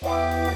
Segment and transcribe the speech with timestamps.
[0.00, 0.54] 大家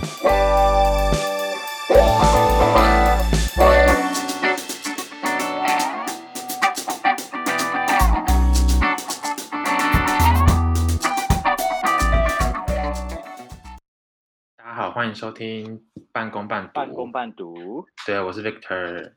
[14.74, 16.72] 好，欢迎收听半工半读。
[16.72, 19.14] 半工半读，对，我是 Victor。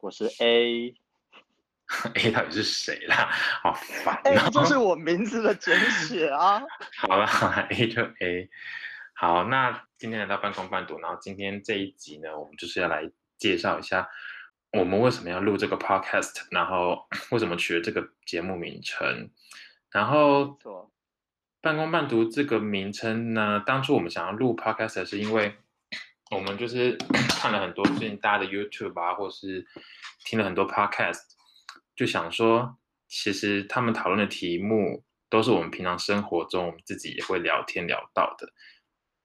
[0.00, 0.92] 我是 A，A
[2.30, 3.30] 到底是谁啦？
[3.62, 4.50] 好烦哎、哦。
[4.52, 6.62] 这是我名字的简写啊。
[6.98, 7.26] 好了
[7.70, 8.50] ，A 就 A。
[9.18, 14.06] 好，那今天来到半工半读，然后今天这一集呢，我们就是要来介绍一下
[14.72, 19.30] 我们为什么要录这个 podcast，然后 为什么取了这个节目名称。
[19.90, 20.58] 然后，
[21.62, 25.56] 半工半读这个名称呢，当初我们想要录 podcast 是因为
[26.30, 26.98] 我们就是
[27.40, 29.66] 看了很多最近大家的 YouTube 啊，或是
[30.26, 31.22] 听了很多 podcast，
[31.94, 32.76] 就想说，
[33.08, 38.52] 其实他们讨论的题目都是我们平常生活中我们自己也会聊天聊到的。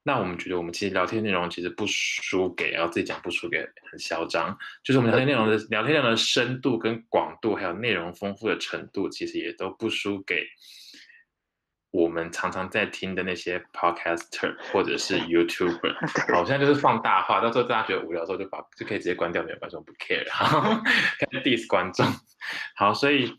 [0.03, 3.59] 那我们觉得我们其实聊天内容其实不输给，然后自己讲不输给
[3.91, 10.43] 很嚣张，就是我们聊天内容的聊天内容的深度跟广度，还有内容丰富的程度，其实也都不输给
[11.91, 15.93] 我们常常在听的那些 podcaster 或者是 YouTuber。
[16.33, 20.25] 好，我现在就是放大化，到时候大家觉得无聊的时候就把就可以直接关掉，没有关系，我不 care。
[20.31, 20.81] 好，
[21.19, 22.05] 开始 diss 观众。
[22.75, 23.31] 好，所以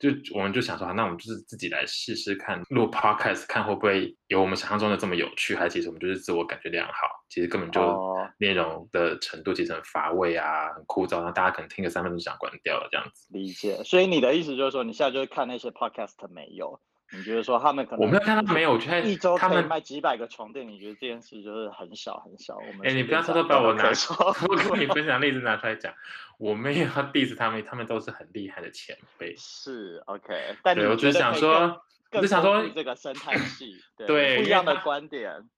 [0.00, 6.92] 就我们就想说，好那我们就是自己来试试看，录 podcast 看会不会有我们想象中的这么有趣，还是其实我们就是自我感觉良好，
[7.28, 13.28] 其实根本就哦内容的程度其实很乏味啊，很枯燥，那大家可能听个三分钟就想关掉了这样子。
[13.30, 13.84] 理解。
[13.84, 16.80] 所以你的意思就是说，你现在就是看那些 podcast 没有，
[17.12, 22.56] 你觉得说他们可能我没有看到没有，我一周他们卖几百个床垫，你觉得这件事就是很小很小？
[22.56, 25.92] 我们哎、你不要偷偷把我拿，可说如果你分 享例子拿出来讲，
[26.38, 29.34] 我没有要 diss 他们，他们都是很厉害的前辈。
[29.36, 35.48] 是 OK，但对，我只是想说，只想说这个生态系， 对对不一样的它观点。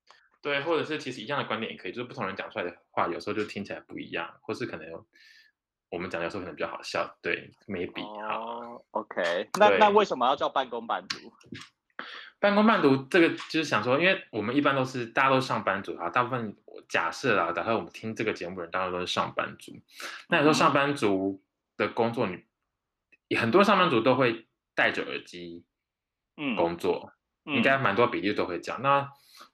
[0.41, 5.07] 对，或者是其实一样的观点也可以，就是不同人讲出来的话，有时候就听起来不一样，或是可能有
[5.93, 8.41] 我们讲的时候可能比较好笑，对，maybe 好。
[8.41, 11.17] 哦，OK，那那为什么要叫半工半读？
[12.41, 16.57] 半工半读这个就是想说，因为我们一般都是大家都是上班族啊，大部分
[16.89, 19.73] 假设啦，假设我们听这个节目的人，大家都是上班族。
[20.31, 21.43] 那你说上班族
[21.77, 25.67] 的工作你，很多上班族都会戴着耳机
[26.39, 27.13] 嗯，工作，
[27.45, 28.81] 嗯应该蛮多比例都会讲。
[28.81, 29.07] 那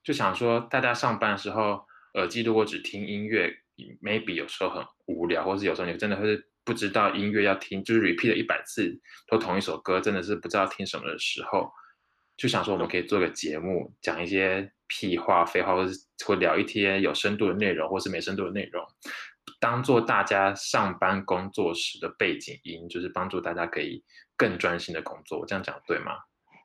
[0.04, 1.84] 就想说，大家上班的时候，
[2.15, 3.53] 耳机如果只听音乐
[4.00, 8.96] ，maybe 有时候很无聊，或是有时候你真的会不知道音乐要听，就是 repeat 了一百次
[9.26, 11.70] 都同一首歌，真的是不知道听什么的时候，
[12.36, 18.84] 就想说我们可以做个节目，讲一些屁话、废话，或是或聊一些有深度的内容，或是没深度的内容，
[19.58, 24.04] 当做大家上班工作时的背景音，就是帮助大家可以
[24.36, 25.38] 更专心的工作。
[25.41, 26.12] 我这样讲对吗？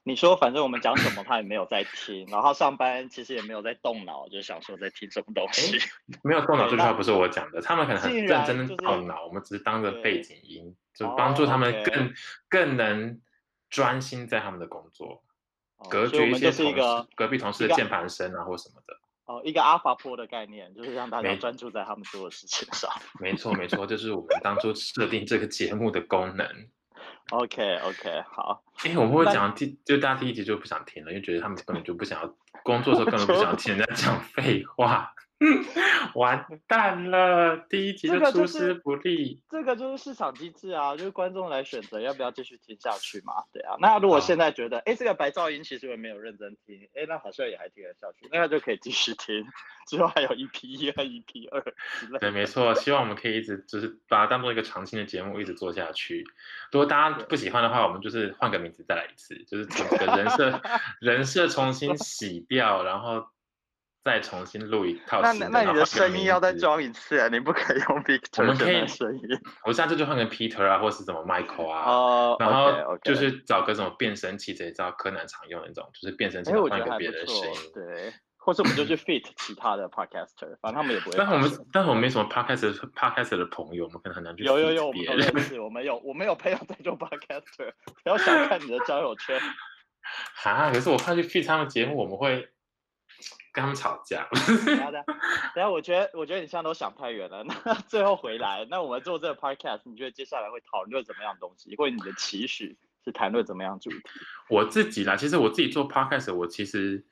[0.05, 5.79] 你说反正我们讲什么他也没有在听，然后上班其实也没有在动脑，就想说在听什么东西。
[6.23, 12.13] 没有动脑这句话不是我讲的，他们可能很认真的就是动脑，我们只是当个背景音，就哦帮助他们更
[12.49, 13.21] 更能
[13.69, 15.23] 专心在他们的工作，
[15.77, 18.93] 哦隔绝一些同事就是一个隔壁同事的键盘声啊或什么的。
[19.25, 22.91] 哦一个阿法波的概念，就是让大家专注在他们做的事情上。
[23.21, 26.45] 没错没错，就是我们当初设定这个节目的功能。
[27.29, 35.13] OK OK，好，因为我们会讲第，就大家第一集就不想听了，因为觉得他们根本就不想要工作的时候根本不想听人家讲废话，
[36.15, 39.41] 完蛋了，第一集这个就出师不利。
[39.49, 43.33] 这个就是市场机制啊，就是观众来选择要不要继续听下去嘛。
[43.51, 49.45] 对啊，那如果现在觉得，哎，这个白噪音其实我没有认真听，哎，那好像也还听得下去，那就可以继续听，
[49.87, 51.61] 之后还有一 P 一和 EP 二
[51.99, 56.23] 之类对，没错，希望我们可以一直就是把它当做一个长青的节目，一直做下去。
[56.71, 60.61] 如果大家不喜欢的话，我们就是换个名字再来一次，就是整个人设
[61.01, 63.27] 人设重新洗掉，然后
[64.03, 65.31] 再重新录一套那。
[65.49, 69.21] 那你的声音要再，装一次啊，你不可以用 Victor 我们可以声音。
[69.65, 71.89] 我下次就换个 Peter 啊，或是什么 Michael 啊。
[71.89, 81.65] 哦然后就是找个什么变声器，这一招柯南常用的那种，就是变声器，换一个别人的声音。，对，或者我们就去 fit 其他的 podcaster，反正他们也不会但是我们。
[81.71, 87.71] 但是我们没什么 podcaster podcaster 的朋友，我们可能很难去有有有，我们我们有我们有朋友在做 podcaster，
[88.03, 89.39] 不要小看你的交友圈。
[90.35, 92.49] 哈，可是我怕去 feed 他们节目，我们会
[93.53, 94.27] 跟他们吵架。
[94.65, 95.03] 等一下等
[95.55, 97.43] 下，我觉得我觉得你现在都想太远了。
[97.63, 103.97] 那最后回来，那我们做这个 podcast，你觉得接下来会讨论怎么样的东西，或者你的期许是谈论怎么样主题？
[104.49, 107.05] 我自己啦，其实我自己做 podcast，我其实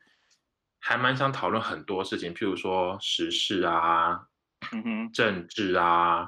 [0.79, 4.21] 还蛮想讨论很多事情，譬如说时事啊、
[4.71, 6.27] 嗯哼，政治啊，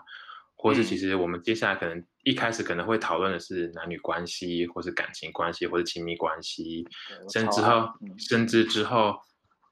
[0.56, 6.86] 或是嗯其实我们接下来可能一开始可能会讨论的是男女关系，或是感情关系，或是亲密关系，
[7.32, 7.72] 甚至之后，
[8.02, 9.20] 嗯甚至之后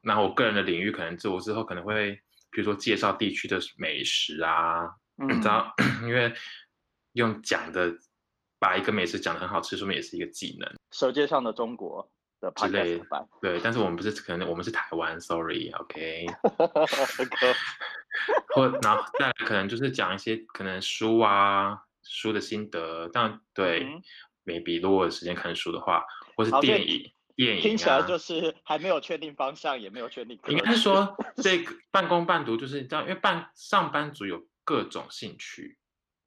[0.01, 2.13] 然后我个人的领域可能我之后可能会，
[2.51, 6.33] 比如说介绍地区的美食啊，你知道，因为
[7.13, 7.93] 用讲的
[8.59, 10.71] 把一个美食讲的很好吃，说明也是一个技能。
[10.91, 12.09] 舌尖上的中国
[12.39, 13.01] 的之类
[13.41, 16.25] 对，但是我们不是可能我们是台湾，sorry，OK，
[16.57, 17.53] OK
[18.55, 24.01] 或然后再可能就是讲一些可能书啊书的心得，但对、嗯。
[24.43, 26.03] maybe 如果有时间看书的话，
[26.35, 30.39] 或是电影电影、啊、听起来就是还没有确定方向，也没有确定。
[30.47, 35.77] 应该是说这个半工半读，就是你知道，因为半上班族有各种兴趣，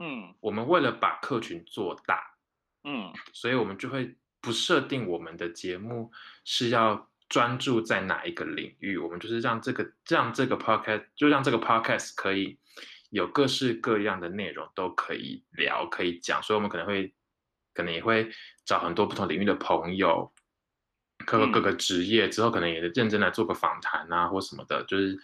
[0.01, 0.35] 嗯。
[0.41, 2.35] 我们为了把客群做大，
[2.83, 3.13] 嗯。
[3.33, 6.11] 所以我们就会不设定我们的节目
[6.45, 12.59] 是要专注在哪一个领域，我们就是让这个让这个 podcast 就让这个 podcast 可以
[13.11, 17.15] 有各式各样的内容都可以聊可以讲，所以我们可能会
[17.73, 18.31] 可能也会
[18.65, 20.34] 找很多不同领域的朋友，
[21.27, 25.19] 各个各个职业之后，可能也认真来做个访谈啊或什么的，就是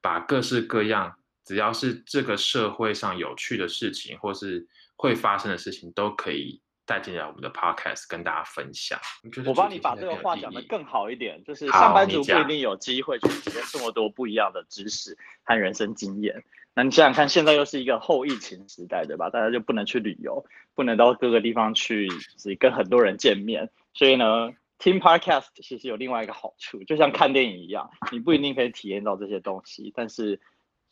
[0.00, 1.14] 把各式各样
[1.44, 4.66] 只要是这个社会上有趣的事情或是
[4.96, 8.98] 会发生的事情，都可以带进来我们的 podcast 跟大家分享。
[9.22, 16.44] 我觉得我帮你把这个话讲得更好一点，就是上班族不一定有机会去体验这么多不一样的知识和人生经验。
[16.74, 19.28] 那你想想看，现在又是一个后疫情时代，对吧？
[19.30, 20.44] 大家就不能去旅游，
[20.74, 22.08] 不能到各个地方去，
[22.38, 23.68] 是跟很多人见面。
[23.94, 30.40] 所以呢，听 podcast 其实有另外一个好处，就像看电影一样，你不一定可以体验到这些东西，但是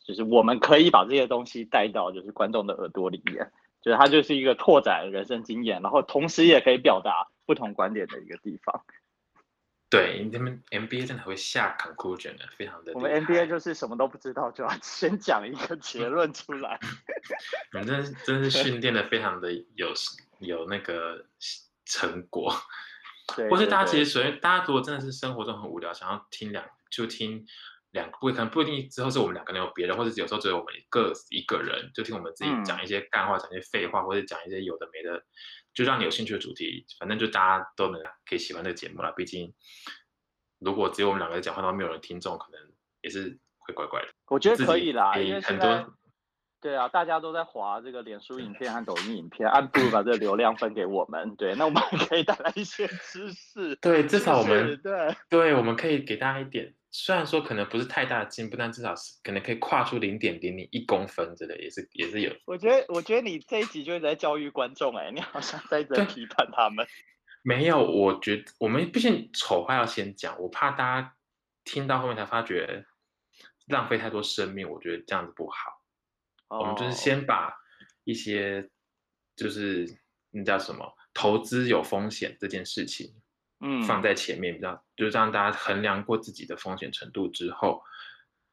[0.03, 3.51] 就是我们可以把这些东西带到就是观众的耳朵里面，
[3.81, 8.83] 就是它就是一个拓展人生经验，然后同时也可以表达不同观点的一个地方。
[9.89, 16.77] 对，你们 MBA 真的会下 conclusion 的，非常的我们厉害 NBA 就是什么都不知道，就要 先讲一个结论出来。
[17.71, 19.93] 你们真是真是训练的非常的有
[20.39, 21.25] 有那个
[21.85, 22.53] 成果，
[23.35, 27.45] 对，或是大家其实随便大家如果真的是生活中很无聊，想要听两就听
[27.91, 35.23] 两不可能不一定之后是我们两个人有别人，或者有时候只有我们各一个人，就听我们自己嗯讲一些干话，讲一些废话，或者讲一些有的没的，
[35.73, 39.11] 就让你有兴趣的主题，反正就大家都能可以喜欢这个节目了。
[39.11, 39.53] 毕竟
[40.59, 42.61] 如果只有我们两个人讲话，都没有人听众，可能
[43.01, 44.07] 也是会怪怪的。
[44.27, 45.85] 我觉得可以啦，因为很多在
[46.67, 51.33] 对啊，大家都在划这个脸书影片和抖音影片，按不如把这个流量分给我们。
[51.37, 53.73] 对，那我们还可以带来一些知识。
[53.77, 62.29] 对，至少我们对对，我们可以给大家一点，虽然说可能不是太大的进步，但至少是可能可以跨出零点零零一公分之类，也是也是有。
[62.45, 66.85] 我觉得，我觉得你这一集就是在教育观众，哎，你好像在在批判他们。
[67.43, 71.13] 没有，我觉得我们毕竟丑话要先讲，我怕大家
[71.63, 72.83] 听到后面才发觉
[73.67, 75.76] 浪费太多生命，我觉得这样子不好。
[76.49, 77.53] 我们就是哦先把
[78.03, 78.69] 一些
[79.35, 79.87] 就是
[80.31, 83.13] 那叫什么投资有风险这件事情
[83.59, 87.81] 嗯放在前面，比较就让大家衡量过自己的风险程度之后，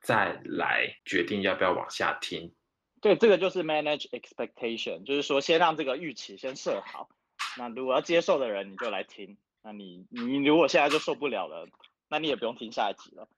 [0.01, 2.55] 再来决定要不要往下听。
[3.01, 7.11] 对，这个就是 manage expectation，就是说先让这个预期先设好。
[7.59, 9.37] 那如果要接受的人，你就来听。
[9.63, 11.69] 那你你如果现在就受不了了，
[12.09, 13.29] 那你也不用听下一集了。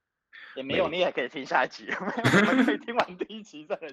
[0.57, 3.87] 也没有，你也可以听下一集， 我们可以听完第一集再来。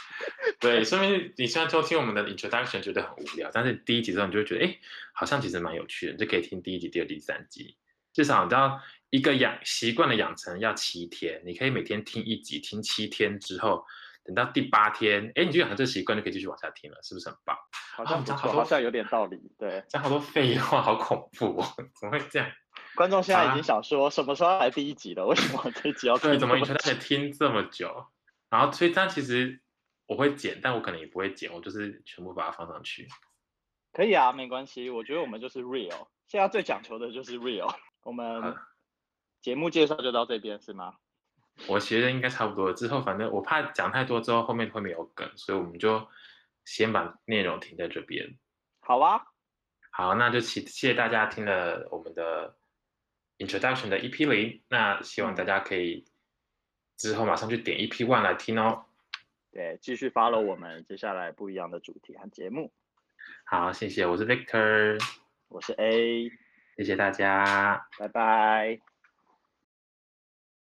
[0.60, 4.78] 对，说明你虽然说听我们的 introduction 觉得很无聊，但是第一集之后你就会觉得，哎，
[5.14, 7.76] 好像其实蛮有趣的，你就可以听第一集、第二集、第三集。
[8.12, 8.78] 至少你知道
[9.08, 13.82] 一个养习惯的养成要七天，你可以每天听一集，听七天之后，
[14.22, 17.56] 等到第八天，哎，你就养成这习惯，就可以继续往下听了，是不是很棒？
[17.94, 19.40] 好像好多好像有点道理。
[19.58, 21.66] 对，讲好多废话，好恐怖哦！
[21.98, 22.50] 怎么会这样？
[22.94, 25.26] 观众现在已啊经想说，什么时候来第一集了？
[25.26, 28.06] 为什么这一集要 听对，怎么这么 introduction 听这么久？
[28.50, 29.60] 然后所以但其实
[30.06, 33.08] 我会剪，但我可能也不会剪，我就是全部把它放上去。
[33.92, 34.90] 可以啊，没关系。
[34.90, 37.74] 我觉得我们就是 real，现在最讲求的就是 real。
[38.02, 38.54] 我们
[39.40, 40.94] 节目介绍就到这边是吗？
[41.66, 42.74] 我觉得应该差不多了。
[42.74, 46.08] 之后反正我怕讲太多之后后面会没有梗，所以我们就
[46.64, 48.38] 先把内容停在这边。
[48.80, 49.22] 好啊，
[49.90, 52.56] 好，那就谢谢谢大家听了我们的
[53.44, 56.04] introduction 的 EP 零，那希望大家可以
[56.96, 58.84] 之后马上去点 EP one 来听哦。
[59.50, 62.72] 对，继续 follow 我们接下来不一样的主题和节目。
[63.44, 64.98] 好，谢谢，我是 Victor，
[65.48, 66.30] 我是 A，
[66.76, 67.86] 谢谢大家。
[67.98, 68.91] 拜拜。